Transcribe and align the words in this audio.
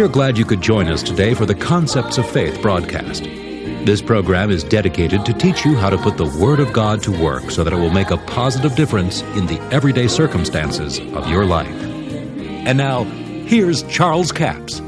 We 0.00 0.06
are 0.06 0.08
glad 0.08 0.38
you 0.38 0.46
could 0.46 0.62
join 0.62 0.88
us 0.88 1.02
today 1.02 1.34
for 1.34 1.44
the 1.44 1.54
Concepts 1.54 2.16
of 2.16 2.26
Faith 2.26 2.62
broadcast. 2.62 3.24
This 3.24 4.00
program 4.00 4.50
is 4.50 4.64
dedicated 4.64 5.26
to 5.26 5.34
teach 5.34 5.66
you 5.66 5.76
how 5.76 5.90
to 5.90 5.98
put 5.98 6.16
the 6.16 6.24
Word 6.24 6.58
of 6.58 6.72
God 6.72 7.02
to 7.02 7.12
work 7.12 7.50
so 7.50 7.62
that 7.62 7.74
it 7.74 7.76
will 7.76 7.90
make 7.90 8.10
a 8.10 8.16
positive 8.16 8.74
difference 8.74 9.20
in 9.36 9.44
the 9.44 9.60
everyday 9.70 10.08
circumstances 10.08 10.98
of 10.98 11.28
your 11.28 11.44
life. 11.44 11.68
And 11.68 12.78
now, 12.78 13.04
here's 13.44 13.82
Charles 13.88 14.32
Capps. 14.32 14.80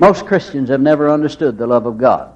Most 0.00 0.26
Christians 0.26 0.70
have 0.70 0.80
never 0.80 1.08
understood 1.08 1.56
the 1.56 1.68
love 1.68 1.86
of 1.86 1.98
God. 1.98 2.34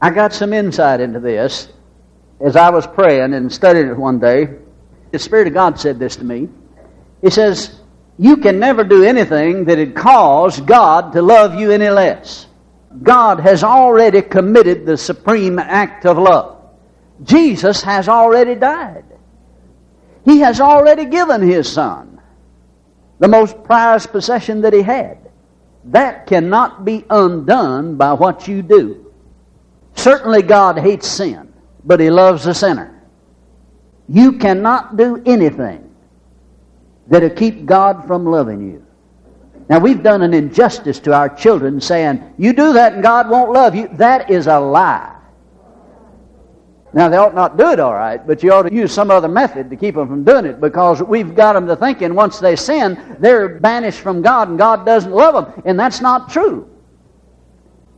I 0.00 0.08
got 0.08 0.32
some 0.32 0.54
insight 0.54 0.98
into 0.98 1.20
this 1.20 1.68
as 2.40 2.56
I 2.56 2.70
was 2.70 2.86
praying 2.86 3.34
and 3.34 3.52
studying 3.52 3.88
it 3.88 3.98
one 3.98 4.18
day. 4.18 4.48
The 5.10 5.18
Spirit 5.18 5.46
of 5.46 5.52
God 5.52 5.78
said 5.78 5.98
this 5.98 6.16
to 6.16 6.24
me. 6.24 6.48
He 7.22 7.30
says, 7.30 7.80
You 8.18 8.36
can 8.38 8.58
never 8.58 8.84
do 8.84 9.04
anything 9.04 9.64
that'd 9.64 9.94
cause 9.94 10.60
God 10.60 11.12
to 11.12 11.22
love 11.22 11.58
you 11.58 11.70
any 11.70 11.88
less. 11.88 12.46
God 13.02 13.40
has 13.40 13.64
already 13.64 14.22
committed 14.22 14.86
the 14.86 14.96
supreme 14.96 15.58
act 15.58 16.06
of 16.06 16.18
love. 16.18 16.62
Jesus 17.22 17.82
has 17.82 18.08
already 18.08 18.54
died. 18.54 19.04
He 20.24 20.38
has 20.40 20.60
already 20.60 21.04
given 21.04 21.42
His 21.42 21.70
Son, 21.70 22.20
the 23.18 23.28
most 23.28 23.62
prized 23.64 24.10
possession 24.10 24.62
that 24.62 24.72
He 24.72 24.82
had. 24.82 25.18
That 25.86 26.26
cannot 26.26 26.84
be 26.84 27.04
undone 27.10 27.96
by 27.96 28.14
what 28.14 28.48
you 28.48 28.62
do. 28.62 29.12
Certainly, 29.96 30.42
God 30.42 30.78
hates 30.78 31.06
sin, 31.06 31.52
but 31.84 32.00
He 32.00 32.10
loves 32.10 32.44
the 32.44 32.54
sinner. 32.54 33.02
You 34.08 34.32
cannot 34.38 34.96
do 34.96 35.22
anything 35.24 35.83
that'll 37.06 37.30
keep 37.30 37.66
God 37.66 38.06
from 38.06 38.24
loving 38.24 38.60
you. 38.60 38.84
Now, 39.68 39.78
we've 39.78 40.02
done 40.02 40.22
an 40.22 40.34
injustice 40.34 40.98
to 41.00 41.14
our 41.14 41.28
children 41.28 41.80
saying, 41.80 42.34
You 42.36 42.52
do 42.52 42.74
that 42.74 42.94
and 42.94 43.02
God 43.02 43.30
won't 43.30 43.50
love 43.50 43.74
you. 43.74 43.88
That 43.94 44.30
is 44.30 44.46
a 44.46 44.58
lie. 44.58 45.14
Now, 46.92 47.08
they 47.08 47.16
ought 47.16 47.34
not 47.34 47.56
do 47.56 47.70
it 47.70 47.80
all 47.80 47.94
right, 47.94 48.24
but 48.24 48.42
you 48.42 48.52
ought 48.52 48.62
to 48.62 48.72
use 48.72 48.92
some 48.92 49.10
other 49.10 49.26
method 49.26 49.68
to 49.70 49.76
keep 49.76 49.96
them 49.96 50.06
from 50.06 50.22
doing 50.22 50.44
it 50.44 50.60
because 50.60 51.02
we've 51.02 51.34
got 51.34 51.54
them 51.54 51.66
to 51.66 51.74
thinking 51.74 52.14
once 52.14 52.38
they 52.38 52.54
sin, 52.54 53.16
they're 53.18 53.48
banished 53.48 53.98
from 53.98 54.22
God 54.22 54.48
and 54.48 54.58
God 54.58 54.86
doesn't 54.86 55.10
love 55.10 55.34
them. 55.34 55.62
And 55.64 55.80
that's 55.80 56.00
not 56.00 56.30
true. 56.30 56.70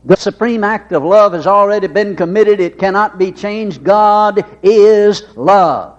The 0.05 0.15
supreme 0.15 0.63
act 0.63 0.93
of 0.93 1.03
love 1.03 1.33
has 1.33 1.45
already 1.45 1.87
been 1.87 2.15
committed, 2.15 2.59
it 2.59 2.79
cannot 2.79 3.19
be 3.19 3.31
changed. 3.31 3.83
God 3.83 4.43
is 4.63 5.23
love. 5.35 5.96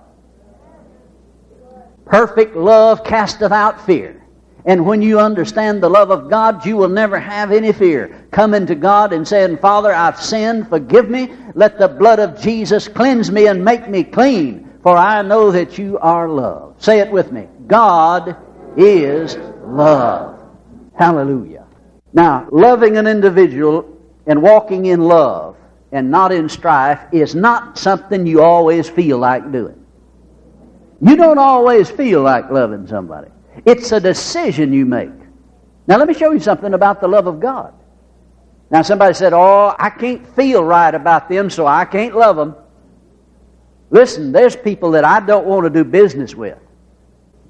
Perfect 2.09 2.57
love 2.57 3.05
casteth 3.05 3.53
out 3.53 3.85
fear. 3.85 4.23
And 4.65 4.85
when 4.85 5.01
you 5.01 5.19
understand 5.21 5.83
the 5.83 5.89
love 5.89 6.11
of 6.11 6.29
God, 6.29 6.67
you 6.67 6.77
will 6.77 6.89
never 6.89 7.19
have 7.19 7.53
any 7.53 7.73
fear. 7.73 8.27
Coming 8.31 8.67
to 8.67 8.75
God 8.75 9.13
and 9.13 9.27
saying, 9.27 9.59
Father, 9.59 9.93
I've 9.95 10.21
sinned, 10.21 10.69
forgive 10.69 11.09
me. 11.09 11.33
Let 11.55 11.79
the 11.79 11.89
blood 11.89 12.19
of 12.19 12.41
Jesus 12.41 12.89
cleanse 12.89 13.31
me 13.31 13.47
and 13.47 13.65
make 13.65 13.89
me 13.89 14.05
clean, 14.05 14.71
for 14.83 14.97
I 14.97 15.23
know 15.23 15.51
that 15.53 15.79
you 15.79 15.99
are 15.99 16.29
love. 16.29 16.75
Say 16.79 17.01
it 17.01 17.11
with 17.11 17.33
me. 17.33 17.47
God 17.67 18.37
is 18.77 19.37
love. 19.65 20.39
Hallelujah. 20.95 21.67
Now, 22.13 22.49
loving 22.51 22.97
an 22.97 23.07
individual 23.07 23.97
and 24.27 24.43
walking 24.43 24.87
in 24.87 25.01
love 25.01 25.57
and 25.93 26.11
not 26.11 26.33
in 26.33 26.49
strife 26.49 27.01
is 27.13 27.35
not 27.35 27.79
something 27.79 28.27
you 28.27 28.43
always 28.43 28.89
feel 28.89 29.19
like 29.19 29.51
doing. 29.53 29.83
You 31.01 31.17
don't 31.17 31.39
always 31.39 31.89
feel 31.91 32.23
like 32.23 32.51
loving 32.51 32.87
somebody. 32.87 33.31
It's 33.65 33.93
a 33.93 34.01
decision 34.01 34.73
you 34.73 34.85
make. 34.87 35.11
Now, 35.87 35.97
let 35.97 36.09
me 36.09 36.15
show 36.15 36.33
you 36.33 36.41
something 36.41 36.75
about 36.75 37.01
the 37.01 37.09
love 37.09 37.27
of 37.27 37.41
God. 37.41 37.73
Now, 38.71 38.83
somebody 38.83 39.15
said, 39.15 39.33
Oh, 39.33 39.75
I 39.79 39.91
can't 39.91 40.27
feel 40.35 40.63
right 40.63 40.95
about 40.95 41.29
them, 41.29 41.49
so 41.51 41.67
I 41.67 41.85
can't 41.85 42.15
love 42.17 42.37
them. 42.37 42.55
Listen, 43.91 44.33
there's 44.33 44.55
people 44.55 44.91
that 44.93 45.05
I 45.05 45.21
don't 45.21 45.47
want 45.47 45.65
to 45.65 45.71
do 45.71 45.85
business 45.85 46.35
with. 46.35 46.59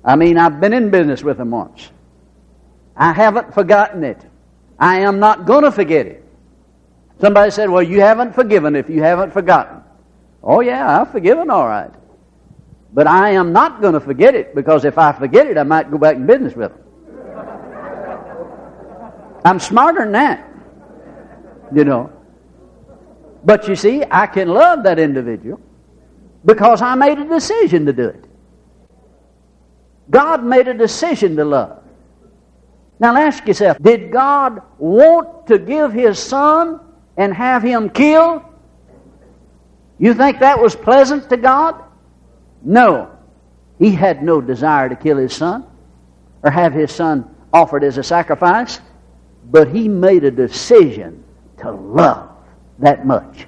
I 0.05 0.15
mean, 0.15 0.39
I've 0.39 0.61
been 0.61 0.73
in 0.73 0.91
business 0.91 1.23
with 1.25 1.39
them 1.39 1.51
once. 1.51 1.91
I 2.97 3.13
haven't 3.13 3.53
forgotten 3.55 4.05
it. 4.05 4.25
I 4.79 5.01
am 5.01 5.19
not 5.19 5.45
going 5.45 5.65
to 5.65 5.73
forget 5.73 6.07
it. 6.07 6.25
Somebody 7.21 7.51
said, 7.51 7.69
Well, 7.71 7.83
you 7.83 8.01
haven't 8.01 8.35
forgiven 8.35 8.77
if 8.77 8.89
you 8.89 9.03
haven't 9.03 9.33
forgotten. 9.33 9.83
Oh, 10.43 10.61
yeah, 10.61 11.01
I've 11.01 11.11
forgiven 11.11 11.51
all 11.51 11.67
right. 11.67 11.91
But 12.93 13.07
I 13.07 13.31
am 13.31 13.53
not 13.53 13.81
going 13.81 13.95
to 13.95 14.01
forget 14.01 14.35
it 14.35 14.55
because 14.55 14.85
if 14.85 14.99
I 14.99 15.13
forget 15.13 15.47
it, 15.47 15.59
I 15.59 15.63
might 15.63 15.91
go 15.91 15.99
back 15.99 16.17
in 16.17 16.27
business 16.27 16.55
with 16.55 16.73
them. 16.73 16.85
I'm 19.45 19.61
smarter 19.61 20.01
than 20.01 20.13
that, 20.13 20.49
you 21.75 21.85
know. 21.85 22.11
But 23.45 23.69
you 23.69 23.77
see, 23.77 24.03
I 24.11 24.27
can 24.27 24.49
love 24.49 24.83
that 24.85 24.99
individual 24.99 25.61
because 26.45 26.83
I 26.83 26.95
made 26.95 27.19
a 27.19 27.29
decision 27.29 27.87
to 27.87 27.93
do 27.93 28.09
it. 28.09 28.25
God 30.11 30.45
made 30.45 30.69
a 30.69 30.75
decision 30.75 31.37
to 31.37 31.45
love. 31.45 31.83
Now 32.99 33.17
ask 33.17 33.47
yourself, 33.47 33.79
did 33.81 34.11
God 34.11 34.61
want 34.79 35.47
to 35.47 35.59
give 35.59 35.93
His 35.93 36.19
Son 36.19 36.81
and 37.17 37.33
have 37.33 37.63
Him 37.63 37.91
killed? 37.91 38.43
You 39.99 40.15
think 40.15 40.41
that 40.41 40.61
was 40.61 40.75
pleasant 40.75 41.29
to 41.31 41.37
God? 41.37 41.85
No. 42.63 43.11
He 43.79 43.93
had 43.93 44.23
no 44.23 44.41
desire 44.41 44.89
to 44.89 44.97
kill 44.97 45.17
his 45.17 45.35
son 45.35 45.65
or 46.43 46.51
have 46.51 46.73
his 46.73 46.93
son 46.93 47.35
offered 47.53 47.85
as 47.85 47.99
a 47.99 48.03
sacrifice, 48.03 48.81
but 49.51 49.69
he 49.69 49.89
made 49.89 50.25
a 50.25 50.31
decision 50.31 51.25
to 51.59 51.71
love 51.71 52.31
that 52.79 53.07
much. 53.07 53.47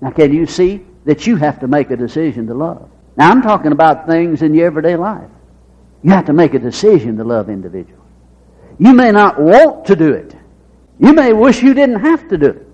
Now, 0.00 0.10
can 0.10 0.32
you 0.32 0.46
see 0.46 0.84
that 1.04 1.26
you 1.26 1.36
have 1.36 1.60
to 1.60 1.68
make 1.68 1.90
a 1.90 1.96
decision 1.96 2.46
to 2.48 2.54
love? 2.54 2.90
Now, 3.16 3.30
I'm 3.30 3.42
talking 3.42 3.72
about 3.72 4.06
things 4.06 4.42
in 4.42 4.54
your 4.54 4.66
everyday 4.66 4.96
life. 4.96 5.30
You 6.02 6.10
have 6.10 6.26
to 6.26 6.32
make 6.32 6.54
a 6.54 6.58
decision 6.58 7.16
to 7.16 7.24
love 7.24 7.48
individuals. 7.48 8.02
You 8.78 8.92
may 8.92 9.12
not 9.12 9.40
want 9.40 9.86
to 9.86 9.96
do 9.96 10.12
it. 10.12 10.34
You 10.98 11.12
may 11.12 11.32
wish 11.32 11.62
you 11.62 11.74
didn't 11.74 12.00
have 12.00 12.28
to 12.28 12.36
do 12.36 12.46
it. 12.46 12.68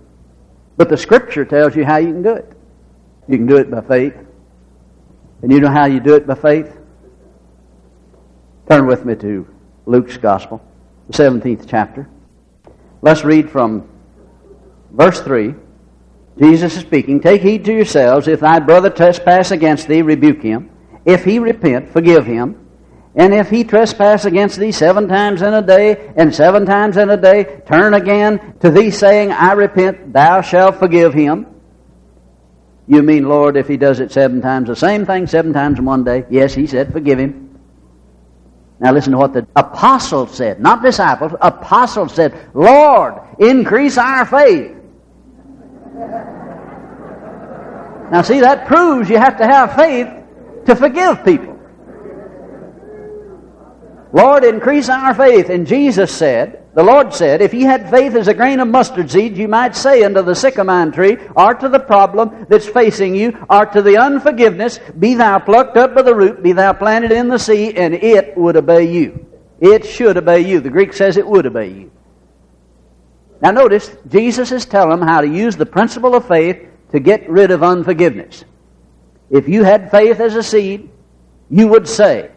But 0.76 0.88
the 0.88 0.97
Scripture 0.97 1.44
tells 1.44 1.76
you 1.76 1.84
how 1.84 1.98
you 1.98 2.08
can 2.08 2.22
do 2.22 2.34
it. 2.34 2.52
You 3.28 3.36
can 3.36 3.47
do 3.47 3.56
it 3.56 3.70
by 3.70 3.82
faith. 3.82 4.14
And 5.42 5.50
you 5.50 5.60
know 5.60 5.70
how 5.70 5.86
you 5.86 6.00
do 6.00 6.14
it 6.14 6.26
by 6.26 6.34
faith? 6.34 6.76
Turn 8.68 8.86
with 8.86 9.04
me 9.04 9.14
to 9.16 9.46
Luke's 9.86 10.16
Gospel, 10.16 10.62
the 11.08 11.12
17th 11.12 11.66
chapter. 11.68 12.08
Let's 13.02 13.24
read 13.24 13.50
from 13.50 13.88
verse 14.90 15.20
3. 15.20 15.54
Jesus 16.38 16.76
is 16.76 16.82
speaking, 16.82 17.20
Take 17.20 17.42
heed 17.42 17.64
to 17.64 17.72
yourselves. 17.72 18.28
If 18.28 18.40
thy 18.40 18.60
brother 18.60 18.90
trespass 18.90 19.50
against 19.50 19.88
thee, 19.88 20.02
rebuke 20.02 20.42
him. 20.42 20.70
If 21.04 21.24
he 21.24 21.38
repent, 21.38 21.92
forgive 21.92 22.26
him. 22.26 22.68
And 23.14 23.34
if 23.34 23.50
he 23.50 23.64
trespass 23.64 24.24
against 24.24 24.58
thee 24.58 24.70
seven 24.70 25.08
times 25.08 25.42
in 25.42 25.52
a 25.52 25.62
day, 25.62 26.12
and 26.16 26.34
seven 26.34 26.64
times 26.64 26.96
in 26.96 27.10
a 27.10 27.16
day, 27.16 27.62
turn 27.66 27.94
again 27.94 28.54
to 28.60 28.70
thee, 28.70 28.90
saying, 28.90 29.32
I 29.32 29.52
repent, 29.52 30.12
thou 30.12 30.42
shalt 30.42 30.76
forgive 30.76 31.12
him. 31.12 31.46
You 32.90 33.04
mean, 33.04 33.28
Lord, 33.28 33.56
if 33.56 33.68
he 33.68 33.76
does 33.76 34.00
it 34.00 34.10
seven 34.10 34.42
times, 34.42 34.66
the 34.66 34.74
same 34.74 35.06
thing 35.06 35.28
seven 35.28 35.52
times 35.52 35.78
in 35.78 35.84
one 35.84 36.02
day? 36.02 36.24
Yes, 36.28 36.52
he 36.52 36.66
said, 36.66 36.92
forgive 36.92 37.20
him. 37.20 37.56
Now 38.80 38.90
listen 38.90 39.12
to 39.12 39.18
what 39.18 39.32
the 39.32 39.46
apostles 39.54 40.34
said, 40.34 40.60
not 40.60 40.82
disciples, 40.82 41.30
apostles 41.40 42.12
said, 42.12 42.34
Lord, 42.52 43.14
increase 43.38 43.96
our 43.96 44.26
faith. 44.26 44.76
Now 48.10 48.22
see, 48.22 48.41
that 48.41 48.66
proves 48.66 49.09
you 49.09 49.18
have 49.18 49.38
to 49.38 49.47
have 49.47 49.76
faith 49.76 50.09
to 50.66 50.74
forgive 50.74 51.24
people. 51.24 51.49
Lord, 54.12 54.45
increase 54.45 54.89
our 54.89 55.15
faith. 55.15 55.51
And 55.51 55.66
Jesus 55.66 56.12
said, 56.12 56.60
the 56.74 56.83
Lord 56.83 57.12
said, 57.12 57.42
If 57.42 57.53
ye 57.53 57.62
had 57.62 57.91
faith 57.91 58.15
as 58.15 58.28
a 58.28 58.34
grain 58.34 58.60
of 58.60 58.68
mustard 58.68 59.10
seed, 59.10 59.36
you 59.36 59.48
might 59.48 59.74
say 59.74 60.04
unto 60.04 60.22
the 60.22 60.34
sycamore 60.34 60.91
tree, 60.92 61.16
or 61.34 61.54
to 61.54 61.68
the 61.68 61.80
problem 61.80 62.47
that's 62.48 62.68
facing 62.68 63.15
you, 63.15 63.36
or 63.48 63.66
to 63.66 63.83
the 63.83 63.97
unforgiveness, 63.97 64.78
Be 64.98 65.15
thou 65.15 65.41
plucked 65.41 65.77
up 65.77 65.95
by 65.95 66.03
the 66.03 66.15
root, 66.15 66.42
be 66.42 66.53
thou 66.53 66.72
planted 66.72 67.12
in 67.12 67.28
the 67.28 67.39
sea, 67.39 67.74
and 67.74 67.95
it 67.95 68.36
would 68.36 68.57
obey 68.57 68.91
you. 68.91 69.27
It 69.60 69.84
should 69.84 70.16
obey 70.16 70.41
you. 70.41 70.60
The 70.60 70.71
Greek 70.71 70.92
says 70.92 71.16
it 71.16 71.27
would 71.27 71.47
obey 71.47 71.68
you. 71.68 71.91
Now 73.42 73.51
notice, 73.51 73.91
Jesus 74.09 74.53
is 74.53 74.65
telling 74.65 75.01
them 75.01 75.09
how 75.09 75.22
to 75.22 75.28
use 75.28 75.56
the 75.56 75.66
principle 75.66 76.15
of 76.15 76.28
faith 76.28 76.66
to 76.92 77.01
get 77.01 77.28
rid 77.28 77.51
of 77.51 77.63
unforgiveness. 77.63 78.45
If 79.28 79.48
you 79.48 79.65
had 79.65 79.91
faith 79.91 80.21
as 80.21 80.34
a 80.34 80.42
seed, 80.42 80.91
you 81.48 81.68
would 81.68 81.89
say, 81.89 82.30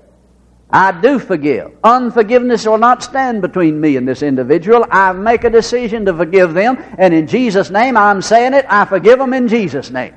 I 0.73 0.91
do 0.91 1.19
forgive. 1.19 1.71
Unforgiveness 1.83 2.65
will 2.65 2.79
not 2.79 3.03
stand 3.03 3.43
between 3.43 3.79
me 3.79 3.95
and 3.95 4.07
this 4.07 4.23
individual. 4.23 4.83
I 4.89 5.11
make 5.13 5.43
a 5.43 5.49
decision 5.51 6.05
to 6.05 6.15
forgive 6.15 6.55
them, 6.55 6.83
and 6.97 7.13
in 7.13 7.27
Jesus' 7.27 7.69
name 7.69 7.95
I'm 7.95 8.23
saying 8.23 8.55
it, 8.55 8.65
I 8.67 8.85
forgive 8.85 9.19
them 9.19 9.33
in 9.33 9.47
Jesus' 9.47 9.91
name. 9.91 10.15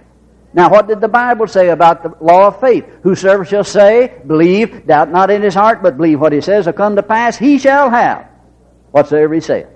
Now, 0.54 0.70
what 0.70 0.88
did 0.88 1.02
the 1.02 1.08
Bible 1.08 1.46
say 1.46 1.68
about 1.68 2.02
the 2.02 2.24
law 2.24 2.46
of 2.46 2.58
faith? 2.58 2.86
Whosoever 3.02 3.44
shall 3.44 3.64
say, 3.64 4.14
believe, 4.26 4.86
doubt 4.86 5.12
not 5.12 5.30
in 5.30 5.42
his 5.42 5.54
heart, 5.54 5.82
but 5.82 5.98
believe 5.98 6.20
what 6.20 6.32
he 6.32 6.40
says 6.40 6.64
will 6.64 6.72
come 6.72 6.96
to 6.96 7.02
pass, 7.02 7.36
he 7.36 7.58
shall 7.58 7.90
have 7.90 8.26
whatsoever 8.92 9.34
he 9.34 9.40
saith. 9.40 9.66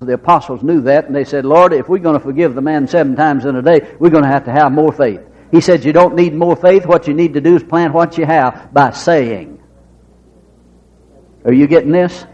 The 0.00 0.14
apostles 0.14 0.62
knew 0.62 0.80
that, 0.80 1.04
and 1.04 1.14
they 1.14 1.24
said, 1.24 1.44
Lord, 1.44 1.74
if 1.74 1.90
we're 1.90 1.98
going 1.98 2.18
to 2.18 2.24
forgive 2.24 2.54
the 2.54 2.62
man 2.62 2.88
seven 2.88 3.14
times 3.16 3.44
in 3.44 3.54
a 3.54 3.62
day, 3.62 3.94
we're 4.00 4.08
going 4.08 4.24
to 4.24 4.30
have 4.30 4.46
to 4.46 4.50
have 4.50 4.72
more 4.72 4.92
faith. 4.92 5.20
He 5.52 5.60
said, 5.60 5.84
You 5.84 5.92
don't 5.92 6.16
need 6.16 6.34
more 6.34 6.56
faith. 6.56 6.86
What 6.86 7.06
you 7.06 7.14
need 7.14 7.34
to 7.34 7.40
do 7.40 7.54
is 7.54 7.62
plant 7.62 7.94
what 7.94 8.18
you 8.18 8.26
have 8.26 8.72
by 8.72 8.90
saying. 8.90 9.62
Are 11.44 11.52
you 11.52 11.68
getting 11.68 11.92
this? 11.92 12.26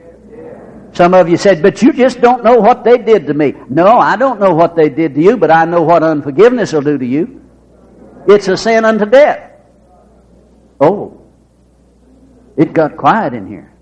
Some 0.93 1.15
of 1.15 1.29
you 1.29 1.37
said, 1.37 1.62
but 1.62 1.82
you 1.82 1.93
just 1.93 2.20
don't 2.20 2.43
know 2.43 2.56
what 2.56 2.82
they 2.82 2.99
did 2.99 3.26
to 3.26 3.35
me. 3.35 3.55
No, 3.69 3.99
I 3.99 4.17
don't 4.17 4.41
know 4.41 4.55
what 4.55 4.75
they 4.75 4.88
did 4.88 5.15
to 5.15 5.20
you, 5.20 5.37
but 5.37 5.50
I 5.50 5.65
know 5.65 5.82
what 5.82 6.03
unforgiveness 6.03 6.73
will 6.73 6.82
do 6.82 6.97
to 6.97 7.06
you. 7.06 7.44
It's 8.26 8.49
a 8.49 8.56
sin 8.56 8.85
unto 8.85 9.05
death. 9.05 9.53
Oh, 10.81 11.21
it 12.56 12.73
got 12.73 12.97
quiet 12.97 13.35
in 13.35 13.47
here. 13.47 13.73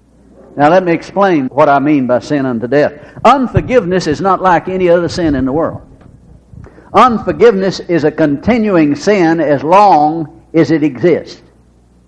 Now 0.56 0.70
let 0.70 0.84
me 0.84 0.92
explain 0.92 1.46
what 1.46 1.68
I 1.68 1.78
mean 1.78 2.06
by 2.06 2.18
sin 2.20 2.46
unto 2.46 2.66
death. 2.66 2.92
Unforgiveness 3.24 4.06
is 4.06 4.20
not 4.20 4.42
like 4.42 4.68
any 4.68 4.88
other 4.88 5.08
sin 5.08 5.34
in 5.34 5.44
the 5.44 5.52
world. 5.52 5.95
Unforgiveness 6.96 7.78
is 7.80 8.04
a 8.04 8.10
continuing 8.10 8.96
sin 8.96 9.38
as 9.38 9.62
long 9.62 10.48
as 10.54 10.70
it 10.70 10.82
exists. 10.82 11.42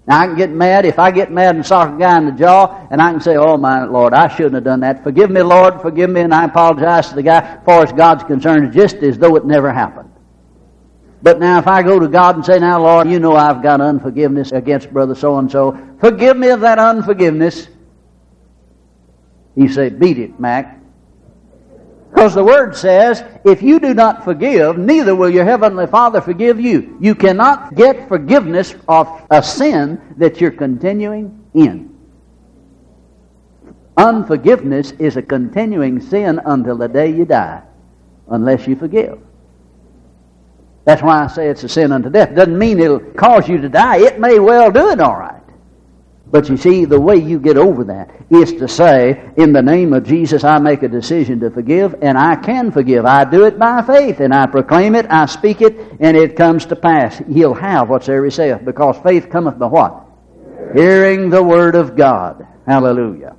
Now, 0.06 0.20
I 0.20 0.26
can 0.26 0.36
get 0.36 0.50
mad. 0.50 0.86
If 0.86 0.98
I 0.98 1.10
get 1.10 1.30
mad 1.30 1.56
and 1.56 1.66
sock 1.66 1.94
a 1.94 1.98
guy 1.98 2.16
in 2.16 2.24
the 2.24 2.32
jaw, 2.32 2.88
and 2.90 3.02
I 3.02 3.12
can 3.12 3.20
say, 3.20 3.36
Oh, 3.36 3.58
my 3.58 3.84
Lord, 3.84 4.14
I 4.14 4.28
shouldn't 4.28 4.54
have 4.54 4.64
done 4.64 4.80
that. 4.80 5.04
Forgive 5.04 5.30
me, 5.30 5.42
Lord, 5.42 5.82
forgive 5.82 6.08
me, 6.08 6.22
and 6.22 6.34
I 6.34 6.46
apologize 6.46 7.10
to 7.10 7.16
the 7.16 7.22
guy. 7.22 7.40
As 7.40 7.64
far 7.66 7.82
as 7.82 7.92
God's 7.92 8.24
concerned, 8.24 8.72
just 8.72 8.96
as 8.96 9.18
though 9.18 9.36
it 9.36 9.44
never 9.44 9.70
happened. 9.70 10.10
But 11.20 11.38
now, 11.38 11.58
if 11.58 11.66
I 11.66 11.82
go 11.82 11.98
to 11.98 12.08
God 12.08 12.36
and 12.36 12.44
say, 12.44 12.58
Now, 12.58 12.80
Lord, 12.80 13.10
you 13.10 13.20
know 13.20 13.36
I've 13.36 13.62
got 13.62 13.82
unforgiveness 13.82 14.52
against 14.52 14.90
brother 14.90 15.14
so 15.14 15.36
and 15.36 15.52
so, 15.52 15.78
forgive 16.00 16.38
me 16.38 16.48
of 16.48 16.60
that 16.60 16.78
unforgiveness. 16.78 17.68
He 19.54 19.68
say, 19.68 19.90
Beat 19.90 20.18
it, 20.18 20.40
Mac. 20.40 20.77
Because 22.10 22.34
the 22.34 22.44
Word 22.44 22.74
says, 22.74 23.22
if 23.44 23.62
you 23.62 23.78
do 23.78 23.94
not 23.94 24.24
forgive, 24.24 24.78
neither 24.78 25.14
will 25.14 25.30
your 25.30 25.44
Heavenly 25.44 25.86
Father 25.86 26.20
forgive 26.20 26.60
you. 26.60 26.96
You 27.00 27.14
cannot 27.14 27.74
get 27.74 28.08
forgiveness 28.08 28.74
of 28.88 29.26
a 29.30 29.42
sin 29.42 30.00
that 30.16 30.40
you're 30.40 30.50
continuing 30.50 31.46
in. 31.54 31.94
Unforgiveness 33.96 34.92
is 34.92 35.16
a 35.16 35.22
continuing 35.22 36.00
sin 36.00 36.40
until 36.44 36.76
the 36.76 36.88
day 36.88 37.12
you 37.12 37.24
die, 37.24 37.62
unless 38.28 38.66
you 38.66 38.76
forgive. 38.76 39.18
That's 40.84 41.02
why 41.02 41.24
I 41.24 41.26
say 41.26 41.48
it's 41.48 41.64
a 41.64 41.68
sin 41.68 41.92
unto 41.92 42.08
death. 42.08 42.34
Doesn't 42.34 42.58
mean 42.58 42.80
it'll 42.80 43.00
cause 43.00 43.48
you 43.48 43.58
to 43.60 43.68
die. 43.68 43.98
It 43.98 44.18
may 44.18 44.38
well 44.38 44.70
do 44.70 44.88
it 44.90 45.00
all 45.00 45.18
right. 45.18 45.27
But 46.30 46.50
you 46.50 46.58
see, 46.58 46.84
the 46.84 47.00
way 47.00 47.16
you 47.16 47.38
get 47.38 47.56
over 47.56 47.84
that 47.84 48.10
is 48.28 48.52
to 48.54 48.68
say, 48.68 49.30
in 49.36 49.52
the 49.52 49.62
name 49.62 49.94
of 49.94 50.04
Jesus, 50.04 50.44
I 50.44 50.58
make 50.58 50.82
a 50.82 50.88
decision 50.88 51.40
to 51.40 51.50
forgive, 51.50 51.94
and 52.02 52.18
I 52.18 52.36
can 52.36 52.70
forgive. 52.70 53.06
I 53.06 53.24
do 53.24 53.46
it 53.46 53.58
by 53.58 53.80
faith, 53.80 54.20
and 54.20 54.34
I 54.34 54.46
proclaim 54.46 54.94
it, 54.94 55.06
I 55.08 55.24
speak 55.24 55.62
it, 55.62 55.74
and 56.00 56.16
it 56.16 56.36
comes 56.36 56.66
to 56.66 56.76
pass. 56.76 57.18
He'll 57.32 57.54
have 57.54 57.88
whatsoever 57.88 58.26
he 58.26 58.30
saith, 58.30 58.62
because 58.62 58.98
faith 58.98 59.30
cometh 59.30 59.58
by 59.58 59.66
what? 59.66 60.04
Hearing 60.74 61.30
the 61.30 61.42
word 61.42 61.74
of 61.74 61.96
God. 61.96 62.46
Hallelujah. 62.66 63.36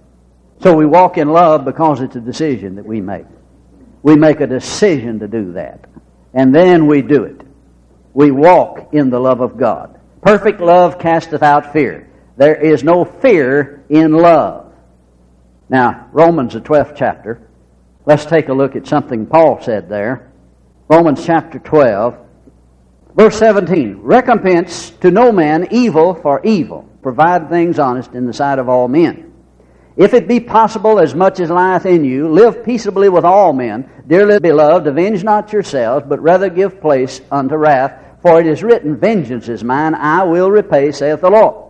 So 0.61 0.75
we 0.75 0.87
walk 0.87 1.19
in 1.19 1.29
love 1.29 1.65
because 1.65 2.01
it's 2.01 2.15
a 2.15 2.21
decision 2.21 2.75
that 2.75 2.85
we 2.85 3.01
make. 3.01 3.25
We 4.01 4.15
make 4.15 4.41
a 4.41 4.47
decision 4.47 5.19
to 5.19 5.27
do 5.27 5.53
that. 5.53 5.85
And 6.33 6.53
then 6.55 6.87
we 6.87 7.03
do 7.03 7.23
it. 7.23 7.41
We 8.13 8.31
walk 8.31 8.93
in 8.93 9.11
the 9.11 9.19
love 9.19 9.41
of 9.41 9.57
God. 9.57 9.99
Perfect 10.21 10.59
love 10.59 10.97
casteth 10.97 11.43
out 11.43 11.71
fear. 11.71 12.08
There 12.39 12.55
is 12.55 12.85
no 12.85 13.03
fear 13.03 13.83
in 13.89 14.13
love. 14.13 14.71
Now, 15.67 16.07
Romans, 16.13 16.53
the 16.53 16.61
12th 16.61 16.95
chapter, 16.95 17.41
let's 18.05 18.25
take 18.25 18.47
a 18.47 18.53
look 18.53 18.77
at 18.77 18.87
something 18.87 19.25
Paul 19.25 19.61
said 19.61 19.89
there. 19.89 20.31
Romans 20.87 21.25
chapter 21.25 21.59
12, 21.59 22.17
verse 23.13 23.37
17. 23.37 23.97
Recompense 23.97 24.91
to 25.01 25.11
no 25.11 25.33
man 25.33 25.67
evil 25.71 26.15
for 26.15 26.41
evil. 26.45 26.89
Provide 27.01 27.49
things 27.49 27.77
honest 27.77 28.13
in 28.13 28.25
the 28.25 28.31
sight 28.31 28.57
of 28.57 28.69
all 28.69 28.87
men. 28.87 29.33
If 29.97 30.13
it 30.13 30.25
be 30.25 30.39
possible, 30.39 30.97
as 30.97 31.13
much 31.13 31.41
as 31.41 31.49
lieth 31.49 31.85
in 31.85 32.05
you, 32.05 32.31
live 32.31 32.63
peaceably 32.63 33.09
with 33.09 33.25
all 33.25 33.51
men. 33.51 33.89
Dearly 34.07 34.39
beloved, 34.39 34.87
avenge 34.87 35.25
not 35.25 35.51
yourselves, 35.51 36.05
but 36.07 36.21
rather 36.21 36.49
give 36.49 36.79
place 36.79 37.19
unto 37.29 37.57
wrath. 37.57 38.01
For 38.21 38.39
it 38.39 38.47
is 38.47 38.63
written, 38.63 38.95
Vengeance 38.95 39.49
is 39.49 39.61
mine, 39.61 39.93
I 39.93 40.23
will 40.23 40.49
repay, 40.49 40.93
saith 40.93 41.19
the 41.19 41.29
Lord. 41.29 41.68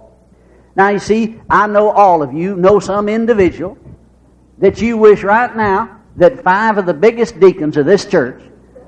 Now, 0.80 0.88
you 0.88 1.00
see, 1.00 1.38
I 1.50 1.68
know 1.68 1.90
all 1.90 2.24
of 2.24 2.34
you 2.34 2.56
know 2.56 2.80
some 2.80 3.10
individual 3.10 3.78
that 4.60 4.80
you 4.82 4.96
wish 4.96 5.24
right 5.24 5.54
now 5.54 6.00
that 6.16 6.42
five 6.42 6.78
of 6.78 6.86
the 6.86 6.94
biggest 6.94 7.38
deacons 7.38 7.76
of 7.76 7.86
this 7.86 8.06
church 8.06 8.42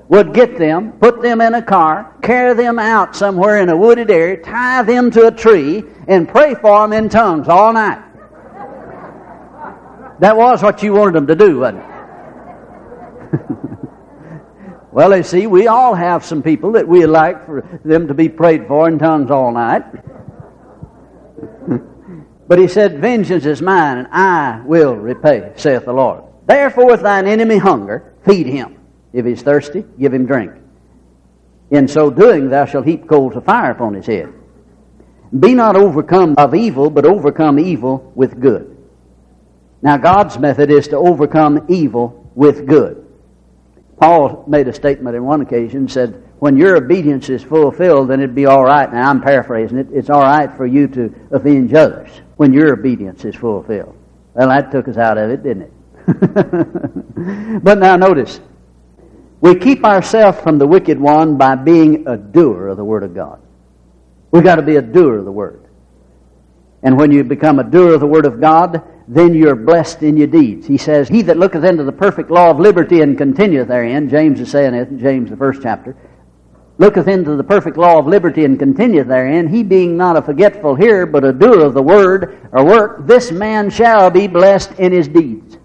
would 0.08 0.32
get 0.32 0.56
them, 0.56 0.92
put 0.92 1.20
them 1.20 1.42
in 1.42 1.52
a 1.52 1.60
car, 1.60 2.16
carry 2.22 2.54
them 2.54 2.78
out 2.78 3.14
somewhere 3.14 3.58
in 3.58 3.68
a 3.68 3.76
wooded 3.76 4.10
area, 4.10 4.42
tie 4.42 4.82
them 4.84 5.10
to 5.10 5.26
a 5.26 5.30
tree, 5.30 5.84
and 6.08 6.26
pray 6.26 6.54
for 6.54 6.80
them 6.80 6.94
in 6.94 7.10
tongues 7.10 7.46
all 7.46 7.74
night. 7.74 8.02
That 10.20 10.34
was 10.34 10.62
what 10.62 10.82
you 10.82 10.94
wanted 10.94 11.12
them 11.12 11.26
to 11.26 11.36
do, 11.36 11.58
wasn't 11.58 11.84
it? 13.34 13.88
well, 14.92 15.14
you 15.14 15.22
see, 15.22 15.46
we 15.46 15.66
all 15.66 15.94
have 15.94 16.24
some 16.24 16.42
people 16.42 16.72
that 16.72 16.88
we'd 16.88 17.04
like 17.04 17.44
for 17.44 17.80
them 17.84 18.08
to 18.08 18.14
be 18.14 18.30
prayed 18.30 18.66
for 18.66 18.88
in 18.88 18.98
tongues 18.98 19.30
all 19.30 19.52
night. 19.52 19.84
but 22.48 22.58
he 22.58 22.68
said, 22.68 23.00
Vengeance 23.00 23.44
is 23.44 23.62
mine, 23.62 23.98
and 23.98 24.08
I 24.08 24.62
will 24.64 24.96
repay, 24.96 25.52
saith 25.56 25.84
the 25.84 25.92
Lord. 25.92 26.24
Therefore, 26.46 26.94
if 26.94 27.00
thine 27.00 27.26
enemy 27.26 27.58
hunger, 27.58 28.14
feed 28.24 28.46
him. 28.46 28.78
If 29.12 29.26
he's 29.26 29.42
thirsty, 29.42 29.84
give 29.98 30.12
him 30.12 30.26
drink. 30.26 30.52
In 31.70 31.88
so 31.88 32.10
doing, 32.10 32.50
thou 32.50 32.66
shalt 32.66 32.86
heap 32.86 33.08
coals 33.08 33.36
of 33.36 33.44
fire 33.44 33.70
upon 33.70 33.94
his 33.94 34.06
head. 34.06 34.32
Be 35.38 35.54
not 35.54 35.76
overcome 35.76 36.34
of 36.36 36.54
evil, 36.54 36.90
but 36.90 37.06
overcome 37.06 37.58
evil 37.58 38.12
with 38.14 38.40
good. 38.40 38.76
Now, 39.80 39.96
God's 39.96 40.38
method 40.38 40.70
is 40.70 40.88
to 40.88 40.96
overcome 40.96 41.64
evil 41.68 42.30
with 42.34 42.66
good. 42.66 43.06
Paul 43.98 44.44
made 44.46 44.68
a 44.68 44.72
statement 44.72 45.16
on 45.16 45.24
one 45.24 45.40
occasion, 45.40 45.88
said, 45.88 46.22
when 46.42 46.56
your 46.56 46.76
obedience 46.76 47.28
is 47.28 47.40
fulfilled, 47.40 48.10
then 48.10 48.18
it'd 48.18 48.34
be 48.34 48.46
all 48.46 48.64
right. 48.64 48.92
Now, 48.92 49.08
I'm 49.08 49.20
paraphrasing 49.20 49.78
it. 49.78 49.86
It's 49.92 50.10
all 50.10 50.22
right 50.22 50.52
for 50.56 50.66
you 50.66 50.88
to 50.88 51.14
avenge 51.30 51.72
others 51.72 52.10
when 52.34 52.52
your 52.52 52.72
obedience 52.72 53.24
is 53.24 53.36
fulfilled. 53.36 53.96
Well, 54.34 54.48
that 54.48 54.72
took 54.72 54.88
us 54.88 54.96
out 54.96 55.18
of 55.18 55.30
it, 55.30 55.44
didn't 55.44 55.62
it? 55.62 55.72
but 57.62 57.78
now 57.78 57.94
notice, 57.94 58.40
we 59.40 59.54
keep 59.54 59.84
ourselves 59.84 60.40
from 60.40 60.58
the 60.58 60.66
wicked 60.66 60.98
one 60.98 61.38
by 61.38 61.54
being 61.54 62.08
a 62.08 62.16
doer 62.16 62.66
of 62.66 62.76
the 62.76 62.84
Word 62.84 63.04
of 63.04 63.14
God. 63.14 63.40
We've 64.32 64.42
got 64.42 64.56
to 64.56 64.62
be 64.62 64.74
a 64.74 64.82
doer 64.82 65.18
of 65.18 65.24
the 65.24 65.30
Word. 65.30 65.64
And 66.82 66.98
when 66.98 67.12
you 67.12 67.22
become 67.22 67.60
a 67.60 67.64
doer 67.64 67.94
of 67.94 68.00
the 68.00 68.08
Word 68.08 68.26
of 68.26 68.40
God, 68.40 68.82
then 69.06 69.32
you're 69.32 69.54
blessed 69.54 70.02
in 70.02 70.16
your 70.16 70.26
deeds. 70.26 70.66
He 70.66 70.76
says, 70.76 71.08
He 71.08 71.22
that 71.22 71.36
looketh 71.36 71.62
into 71.62 71.84
the 71.84 71.92
perfect 71.92 72.32
law 72.32 72.50
of 72.50 72.58
liberty 72.58 73.00
and 73.00 73.16
continueth 73.16 73.68
therein, 73.68 74.08
James 74.08 74.40
is 74.40 74.50
saying 74.50 74.74
it 74.74 74.98
James, 74.98 75.30
the 75.30 75.36
first 75.36 75.62
chapter, 75.62 75.96
looketh 76.82 77.06
into 77.06 77.36
the 77.36 77.44
perfect 77.44 77.76
law 77.76 77.96
of 77.96 78.08
liberty 78.08 78.44
and 78.44 78.58
continueth 78.58 79.06
therein, 79.06 79.46
he 79.46 79.62
being 79.62 79.96
not 79.96 80.16
a 80.16 80.22
forgetful 80.22 80.74
hearer, 80.74 81.06
but 81.06 81.22
a 81.22 81.32
doer 81.32 81.60
of 81.60 81.74
the 81.74 81.82
word 81.82 82.48
or 82.50 82.64
work, 82.64 83.06
this 83.06 83.30
man 83.30 83.70
shall 83.70 84.10
be 84.10 84.26
blessed 84.26 84.72
in 84.80 84.90
his 84.90 85.06
deeds. 85.06 85.56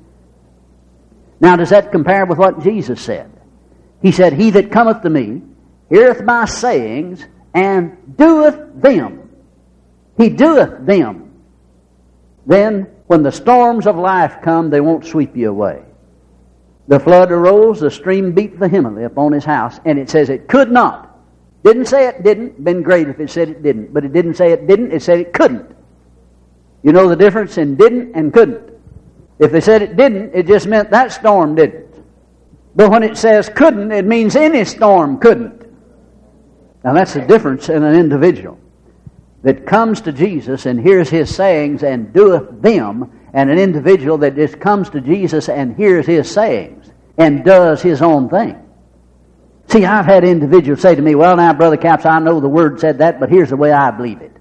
Now, 1.40 1.56
does 1.56 1.72
that 1.72 1.92
compare 1.92 2.28
with 2.28 2.38
what 2.38 2.62
Jesus 2.62 3.02
said? 3.02 3.32
He 4.00 4.12
said, 4.12 4.34
He 4.34 4.52
that 4.52 4.72
cometh 4.72 5.02
to 5.02 5.10
me 5.10 5.42
heareth 5.90 6.24
my 6.24 6.46
sayings 6.46 7.26
and 7.52 7.98
doeth 8.16 8.80
them. 8.80 9.28
He 10.18 10.30
doeth 10.30 10.86
them. 10.86 11.34
Then, 12.46 12.92
when 13.08 13.24
the 13.24 13.32
storms 13.32 13.88
of 13.88 13.96
life 13.96 14.38
come, 14.44 14.70
they 14.70 14.82
won't 14.82 15.06
sweep 15.06 15.36
you 15.36 15.50
away. 15.50 15.82
The 16.88 17.00
flood 17.00 17.32
arose, 17.32 17.80
the 17.80 17.90
stream 17.90 18.34
beat 18.34 18.54
vehemently 18.54 19.04
upon 19.04 19.32
his 19.32 19.46
house, 19.46 19.80
and 19.84 19.98
it 19.98 20.12
says 20.12 20.30
it 20.30 20.48
could 20.48 20.72
not 20.72 21.07
didn't 21.68 21.86
say 21.86 22.08
it 22.08 22.24
didn't. 22.24 22.64
Been 22.64 22.82
great 22.82 23.10
if 23.10 23.20
it 23.20 23.30
said 23.30 23.50
it 23.50 23.62
didn't. 23.62 23.94
But 23.94 24.06
it 24.06 24.14
didn't 24.14 24.36
say 24.36 24.52
it 24.52 24.68
didn't. 24.68 24.92
It 24.92 25.02
said 25.04 25.20
it 25.20 25.34
couldn't. 25.34 25.76
You 26.84 26.94
know 26.94 27.10
the 27.10 27.16
difference 27.16 27.58
in 27.58 27.76
didn't 27.76 28.16
and 28.16 28.32
couldn't. 28.32 28.72
If 29.40 29.52
they 29.52 29.62
said 29.62 29.82
it 29.82 29.98
didn't, 29.98 30.34
it 30.34 30.48
just 30.48 30.68
meant 30.68 30.92
that 30.92 31.12
storm 31.12 31.56
didn't. 31.56 31.94
But 32.76 32.90
when 32.90 33.04
it 33.04 33.18
says 33.18 33.50
couldn't, 33.50 33.92
it 33.92 34.06
means 34.06 34.36
any 34.36 34.64
storm 34.64 35.20
couldn't. 35.20 35.64
Now 36.84 36.94
that's 36.94 37.14
the 37.14 37.22
difference 37.22 37.70
in 37.70 37.84
an 37.84 37.96
individual 37.96 38.60
that 39.44 39.66
comes 39.66 40.02
to 40.02 40.12
Jesus 40.12 40.66
and 40.66 40.80
hears 40.80 41.10
his 41.10 41.34
sayings 41.34 41.84
and 41.84 42.14
doeth 42.14 42.62
them, 42.62 43.12
and 43.34 43.50
an 43.50 43.60
individual 43.60 44.18
that 44.20 44.36
just 44.36 44.60
comes 44.60 44.90
to 44.92 45.02
Jesus 45.02 45.50
and 45.50 45.76
hears 45.76 46.06
his 46.06 46.30
sayings 46.30 46.92
and 47.18 47.44
does 47.44 47.82
his 47.82 48.02
own 48.02 48.30
thing. 48.30 48.67
See, 49.68 49.86
I've 49.86 50.06
had 50.06 50.24
individuals 50.24 50.82
say 50.82 50.96
to 50.96 51.02
me, 51.02 51.14
well, 51.16 51.36
now, 51.36 51.54
Brother 51.54 51.78
Capps, 51.78 52.06
I 52.06 52.20
know 52.20 52.40
the 52.40 52.48
Word 52.48 52.80
said 52.80 53.00
that, 53.00 53.20
but 53.20 53.30
here's 53.30 53.50
the 53.50 53.58
way 53.58 53.72
I 53.72 53.92
believe 53.92 54.22
it. 54.22 54.32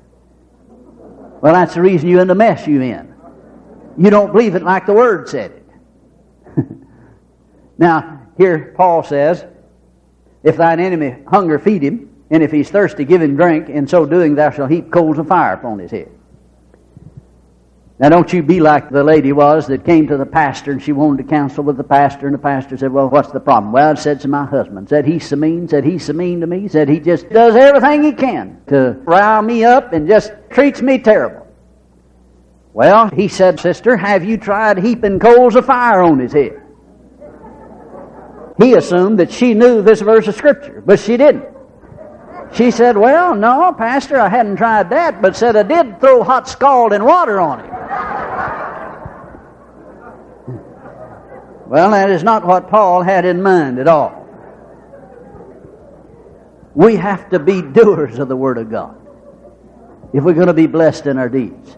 Well, 1.41 1.53
that's 1.53 1.75
the 1.75 1.83
reason 1.83 2.09
you're 2.09 2.23
in 2.23 2.29
the 2.29 2.35
mess 2.35 2.67
you're 2.67 2.83
in. 2.83 3.13
You 3.99 4.11
don't 4.11 4.33
believe 4.33 4.55
it 4.55 4.63
like 4.63 4.87
the 4.87 4.93
Word 4.93 5.29
said 5.29 5.51
it. 5.51 5.67
now, 7.79 8.29
here 8.37 8.73
Paul 8.77 9.03
says, 9.03 9.45
if 10.45 10.57
thine 10.57 10.79
enemy 10.79 11.17
hunger, 11.27 11.59
feed 11.59 11.83
him, 11.83 12.15
and 12.31 12.43
if 12.43 12.53
he's 12.53 12.71
thirsty, 12.71 13.05
give 13.05 13.21
him 13.21 13.37
drink, 13.37 13.69
in 13.69 13.89
so 13.89 14.07
doing 14.07 14.37
thou 14.37 14.51
shalt 14.51 14.71
heap 14.71 14.93
coals 14.93 15.19
of 15.19 15.27
fire 15.27 15.55
upon 15.55 15.81
his 15.81 15.91
head. 15.91 16.11
Now, 17.99 18.11
don't 18.11 18.31
you 18.31 18.43
be 18.43 18.61
like 18.61 18.91
the 18.91 19.03
lady 19.03 19.33
was 19.33 19.69
that 19.69 19.87
came 19.87 20.07
to 20.09 20.19
the 20.19 20.27
pastor 20.27 20.71
and 20.71 20.83
she 20.83 20.93
wanted 20.93 21.23
to 21.23 21.29
counsel 21.31 21.65
with 21.65 21.79
the 21.79 21.85
pastor, 21.85 22.27
and 22.27 22.35
the 22.35 22.39
pastor 22.39 22.77
said, 22.77 22.93
Well, 22.93 23.09
what's 23.09 23.31
the 23.31 23.41
problem? 23.41 23.73
Well, 23.73 23.93
I 23.93 23.95
said 23.95 24.21
to 24.21 24.29
my 24.29 24.45
husband, 24.45 24.91
said 24.91 25.07
he's 25.07 25.27
so 25.27 25.37
mean, 25.37 25.67
said 25.67 25.83
he's 25.83 26.05
so 26.05 26.13
mean 26.13 26.41
to 26.41 26.47
me, 26.47 26.69
said 26.69 26.91
he 26.91 27.01
just 27.01 27.31
does 27.31 27.57
everything 27.57 28.03
he 28.03 28.13
can 28.13 28.61
to 28.67 29.01
rile 29.05 29.41
me 29.41 29.65
up 29.65 29.95
and 29.95 30.07
just 30.07 30.33
treats 30.51 30.83
me 30.83 30.99
terrible. 30.99 31.47
Well, 32.75 33.09
he 33.09 33.29
said, 33.29 33.59
Sister, 33.59 33.97
have 33.97 34.23
you 34.23 34.37
tried 34.37 34.79
heaping 34.79 35.19
coals 35.19 35.57
of 35.57 35.65
fire 35.65 36.03
on 36.03 36.19
his 36.19 36.35
head? 36.35 36.61
He 38.59 38.75
assumed 38.75 39.21
that 39.21 39.33
she 39.33 39.55
knew 39.55 39.81
this 39.81 40.03
verse 40.03 40.29
of 40.29 40.35
Scripture, 40.35 40.83
but 40.85 41.01
she 41.01 41.17
didn't. 41.17 41.47
She 42.53 42.71
said, 42.71 42.99
Well, 42.99 43.35
no, 43.35 43.73
Pastor, 43.73 44.19
I 44.19 44.29
hadn't 44.29 44.57
tried 44.57 44.91
that, 44.91 45.23
but 45.23 45.35
said 45.35 45.57
I 45.57 45.63
did 45.63 45.99
throw 46.01 46.23
hot 46.23 46.47
scalding 46.47 47.03
water 47.03 47.41
on 47.41 47.61
him. 47.65 47.86
Well, 50.47 51.91
that 51.91 52.11
is 52.11 52.23
not 52.23 52.47
what 52.47 52.69
Paul 52.69 53.03
had 53.03 53.25
in 53.25 53.43
mind 53.43 53.79
at 53.79 53.89
all. 53.89 54.25
We 56.75 56.97
have 56.97 57.31
to 57.31 57.39
be 57.39 57.63
doers 57.63 58.19
of 58.19 58.29
the 58.29 58.37
Word 58.37 58.59
of 58.59 58.71
God 58.71 58.97
if 60.13 60.23
we're 60.23 60.35
going 60.35 60.47
to 60.47 60.55
be 60.55 60.67
blessed 60.67 61.07
in 61.07 61.19
our 61.19 61.29
deeds. 61.29 61.77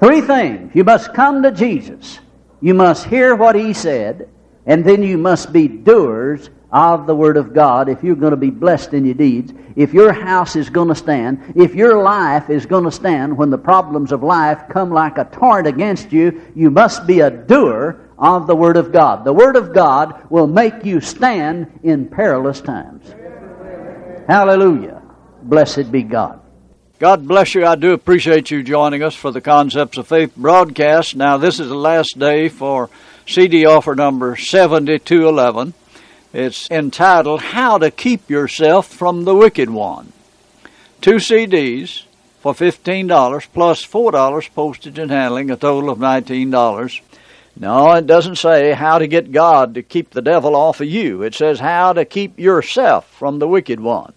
Three 0.00 0.20
things. 0.20 0.74
You 0.74 0.84
must 0.84 1.14
come 1.14 1.42
to 1.42 1.50
Jesus. 1.50 2.20
You 2.60 2.74
must 2.74 3.06
hear 3.06 3.34
what 3.34 3.56
He 3.56 3.72
said, 3.72 4.28
and 4.66 4.84
then 4.84 5.02
you 5.02 5.16
must 5.16 5.52
be 5.52 5.68
doers 5.68 6.50
of 6.72 7.06
the 7.06 7.14
Word 7.14 7.36
of 7.36 7.54
God 7.54 7.88
if 7.88 8.02
you're 8.02 8.16
going 8.16 8.32
to 8.32 8.36
be 8.36 8.50
blessed 8.50 8.92
in 8.92 9.04
your 9.04 9.14
deeds, 9.14 9.52
if 9.76 9.94
your 9.94 10.12
house 10.12 10.56
is 10.56 10.68
going 10.68 10.88
to 10.88 10.94
stand, 10.94 11.54
if 11.54 11.74
your 11.74 12.02
life 12.02 12.50
is 12.50 12.66
going 12.66 12.84
to 12.84 12.90
stand 12.90 13.36
when 13.36 13.50
the 13.50 13.58
problems 13.58 14.12
of 14.12 14.22
life 14.22 14.60
come 14.68 14.90
like 14.90 15.18
a 15.18 15.24
torrent 15.24 15.68
against 15.68 16.12
you, 16.12 16.42
you 16.54 16.70
must 16.70 17.06
be 17.06 17.20
a 17.20 17.30
doer 17.30 18.00
of 18.18 18.46
the 18.46 18.56
Word 18.56 18.76
of 18.76 18.92
God. 18.92 19.24
The 19.24 19.32
Word 19.32 19.56
of 19.56 19.72
God 19.72 20.28
will 20.30 20.46
make 20.46 20.84
you 20.84 21.00
stand 21.00 21.80
in 21.82 22.08
perilous 22.08 22.60
times. 22.60 23.14
Hallelujah. 24.26 25.02
Blessed 25.42 25.92
be 25.92 26.02
God. 26.02 26.40
God 26.98 27.28
bless 27.28 27.54
you. 27.54 27.64
I 27.66 27.76
do 27.76 27.92
appreciate 27.92 28.50
you 28.50 28.62
joining 28.62 29.02
us 29.02 29.14
for 29.14 29.30
the 29.30 29.42
Concepts 29.42 29.98
of 29.98 30.08
Faith 30.08 30.34
broadcast. 30.34 31.14
Now, 31.14 31.36
this 31.36 31.60
is 31.60 31.68
the 31.68 31.76
last 31.76 32.18
day 32.18 32.48
for 32.48 32.88
CD 33.26 33.66
offer 33.66 33.96
number 33.96 34.36
7211. 34.36 35.74
It's 36.32 36.70
entitled 36.70 37.40
How 37.40 37.76
to 37.76 37.90
Keep 37.90 38.30
Yourself 38.30 38.86
from 38.86 39.24
the 39.24 39.34
Wicked 39.34 39.68
One. 39.68 40.12
Two 41.00 41.16
CDs 41.16 42.04
for 42.40 42.54
$15 42.54 43.48
plus 43.52 43.84
$4 43.84 44.54
postage 44.54 44.98
and 45.00 45.10
handling, 45.10 45.50
a 45.50 45.56
total 45.56 45.90
of 45.90 45.98
$19. 45.98 47.00
No, 47.58 47.92
it 47.94 48.06
doesn't 48.06 48.36
say 48.36 48.72
how 48.74 48.98
to 48.98 49.08
get 49.08 49.32
God 49.32 49.74
to 49.74 49.82
keep 49.82 50.10
the 50.10 50.22
devil 50.22 50.54
off 50.54 50.80
of 50.80 50.86
you. 50.86 51.22
It 51.22 51.34
says 51.34 51.58
how 51.58 51.94
to 51.94 52.04
keep 52.04 52.38
yourself 52.38 53.10
from 53.10 53.40
the 53.40 53.48
wicked 53.48 53.80
one. 53.80 54.12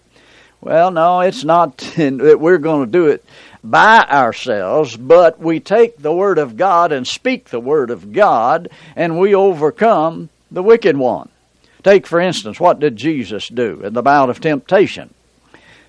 Well, 0.60 0.92
no, 0.92 1.20
it's 1.20 1.42
not 1.42 1.94
we're 1.98 2.58
going 2.58 2.86
to 2.86 2.92
do 2.92 3.08
it 3.08 3.24
by 3.62 4.04
ourselves, 4.04 4.96
but 4.96 5.38
we 5.38 5.60
take 5.60 5.98
the 5.98 6.12
Word 6.12 6.38
of 6.38 6.56
God 6.56 6.92
and 6.92 7.06
speak 7.06 7.50
the 7.50 7.60
Word 7.60 7.90
of 7.90 8.12
God, 8.12 8.68
and 8.96 9.18
we 9.18 9.34
overcome 9.34 10.28
the 10.50 10.62
wicked 10.62 10.96
one. 10.96 11.28
Take, 11.82 12.06
for 12.06 12.20
instance, 12.20 12.60
what 12.60 12.80
did 12.80 12.96
Jesus 12.96 13.48
do 13.48 13.80
in 13.82 13.94
the 13.94 14.02
bout 14.02 14.30
of 14.30 14.40
temptation? 14.40 15.14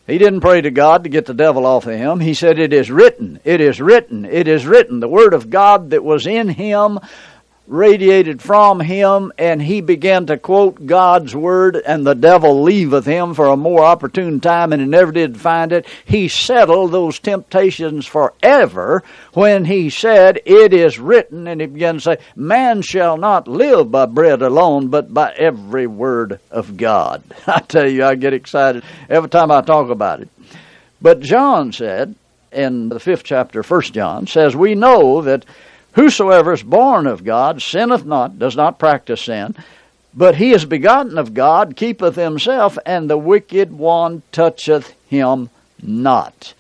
He 0.08 0.18
didn't 0.18 0.42
pray 0.42 0.62
to 0.62 0.72
God 0.72 1.04
to 1.04 1.10
get 1.10 1.26
the 1.26 1.34
devil 1.34 1.66
off 1.66 1.86
of 1.86 1.94
him. 1.94 2.20
He 2.20 2.34
said, 2.34 2.60
It 2.60 2.74
is 2.74 2.92
written, 2.92 3.40
it 3.44 3.62
is 3.62 3.80
written, 3.80 4.26
it 4.26 4.48
is 4.48 4.66
written. 4.66 5.00
The 5.00 5.08
Word 5.08 5.34
of 5.34 5.50
God 5.50 5.92
that 5.92 6.04
was 6.04 6.28
in 6.28 6.50
him 6.50 7.00
radiated 7.72 8.42
from 8.42 8.82
him, 8.82 9.32
and 9.38 9.62
he 9.62 9.80
began 9.80 10.26
to 10.26 10.38
quote 10.38 10.86
God's 10.86 11.34
word, 11.34 11.78
and 11.78 12.06
the 12.06 12.14
devil 12.14 12.62
leaveth 12.62 13.06
him 13.06 13.34
for 13.34 13.48
a 13.48 13.56
more 13.56 13.84
opportune 13.84 14.42
time, 14.42 14.74
and 14.74 14.82
he 14.82 14.88
never 14.88 15.12
did 15.12 15.40
find 15.40 15.72
it. 15.72 15.86
He 16.04 16.28
settled 16.28 16.92
those 16.92 17.18
temptations 17.18 18.06
forever 18.06 19.04
when 19.34 19.66
he 19.66 19.90
said, 19.90 20.42
It 20.46 20.74
is 20.74 21.00
written, 21.00 21.48
and 21.48 21.62
he 21.62 21.68
began 21.68 21.96
to 21.96 22.02
say, 22.02 22.18
Man 22.36 22.82
shall 22.82 23.16
not 23.16 23.48
live 23.48 23.90
by 23.90 24.06
bread 24.06 24.42
alone, 24.42 24.90
but 24.90 25.14
by 25.14 25.32
every 25.32 25.88
word 25.88 26.42
of 26.52 26.76
God. 26.76 27.24
I 27.48 27.62
tell 27.62 27.90
you, 27.90 28.04
I 28.04 28.16
get 28.16 28.34
excited 28.34 28.84
every 29.10 29.30
time 29.30 29.50
I 29.50 29.62
talk 29.62 29.90
about 29.90 30.20
it. 30.20 30.30
But 31.02 31.22
John 31.22 31.72
said, 31.72 32.16
in 32.52 32.90
the 32.90 33.00
fifth 33.00 33.24
chapter, 33.24 33.64
First 33.64 33.94
John, 33.94 34.28
says, 34.28 34.56
We 34.56 34.76
know 34.76 35.22
that 35.22 35.46
Whosoever 35.94 36.54
is 36.54 36.64
born 36.64 37.06
of 37.08 37.24
God 37.24 37.62
sinneth 37.62 38.06
not, 38.06 38.40
does 38.40 38.56
not 38.56 38.80
practice 38.80 39.24
sin, 39.24 39.56
but 40.14 40.36
he 40.36 40.52
is 40.52 40.66
begotten 40.66 41.18
of 41.18 41.34
God, 41.34 41.76
keepeth 41.76 42.16
himself, 42.16 42.78
and 42.86 43.10
the 43.10 43.18
wicked 43.18 43.72
one 43.72 44.24
toucheth 44.32 44.94
him 45.08 45.50
not. 45.82 46.54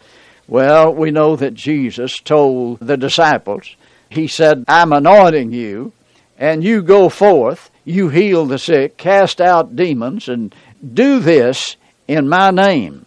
Well, 0.47 0.93
we 0.93 1.11
know 1.11 1.35
that 1.38 1.53
Jesus 1.53 2.19
told 2.19 2.79
the 2.79 2.97
disciples, 2.97 3.75
He 4.09 4.27
said, 4.27 4.65
I'm 4.67 4.91
anointing 4.91 5.53
you, 5.53 5.93
and 6.38 6.63
you 6.63 6.81
go 6.81 7.07
forth, 7.07 7.69
you 7.85 8.09
heal 8.09 8.45
the 8.45 8.59
sick, 8.59 8.97
cast 8.97 9.39
out 9.39 9.75
demons, 9.75 10.27
and 10.27 10.53
do 10.93 11.19
this 11.19 11.77
in 12.07 12.27
my 12.27 12.51
name. 12.51 13.05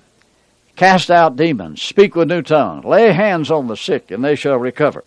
Cast 0.76 1.10
out 1.10 1.36
demons, 1.36 1.82
speak 1.82 2.16
with 2.16 2.28
new 2.28 2.42
tongues, 2.42 2.84
lay 2.84 3.12
hands 3.12 3.50
on 3.50 3.68
the 3.68 3.76
sick, 3.76 4.10
and 4.10 4.24
they 4.24 4.34
shall 4.34 4.56
recover. 4.56 5.04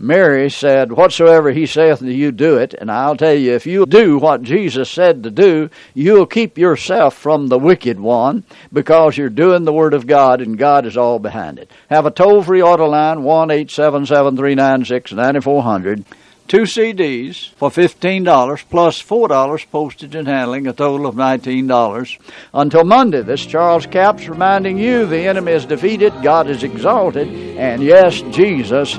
Mary 0.00 0.48
said, 0.48 0.92
Whatsoever 0.92 1.50
he 1.50 1.66
saith 1.66 1.98
to 1.98 2.12
you, 2.12 2.30
do 2.30 2.56
it. 2.56 2.72
And 2.72 2.90
I'll 2.90 3.16
tell 3.16 3.34
you, 3.34 3.52
if 3.52 3.66
you 3.66 3.84
do 3.84 4.16
what 4.18 4.42
Jesus 4.42 4.88
said 4.88 5.24
to 5.24 5.30
do, 5.30 5.70
you'll 5.92 6.26
keep 6.26 6.56
yourself 6.56 7.14
from 7.14 7.48
the 7.48 7.58
wicked 7.58 7.98
one 7.98 8.44
because 8.72 9.16
you're 9.16 9.28
doing 9.28 9.64
the 9.64 9.72
Word 9.72 9.94
of 9.94 10.06
God 10.06 10.40
and 10.40 10.56
God 10.56 10.86
is 10.86 10.96
all 10.96 11.18
behind 11.18 11.58
it. 11.58 11.68
Have 11.90 12.06
a 12.06 12.12
toll 12.12 12.44
free 12.44 12.62
auto 12.62 12.86
line, 12.86 13.24
1 13.24 13.50
877 13.50 14.36
396 14.36 15.12
9400. 15.12 16.04
Two 16.46 16.62
CDs 16.62 17.50
for 17.56 17.68
$15 17.68 18.64
plus 18.70 19.02
$4 19.02 19.70
postage 19.70 20.14
and 20.14 20.26
handling, 20.26 20.66
a 20.66 20.72
total 20.72 21.06
of 21.06 21.14
$19. 21.14 22.18
Until 22.54 22.84
Monday, 22.84 23.20
this 23.20 23.44
Charles 23.44 23.84
Capps 23.84 24.28
reminding 24.28 24.78
you 24.78 25.04
the 25.04 25.26
enemy 25.26 25.52
is 25.52 25.66
defeated, 25.66 26.14
God 26.22 26.48
is 26.48 26.62
exalted, 26.62 27.28
and 27.58 27.82
yes, 27.82 28.22
Jesus 28.30 28.98